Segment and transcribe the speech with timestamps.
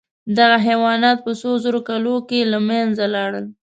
[0.37, 3.45] دغه حیوانات په څو زرو کالو کې له منځه لاړل.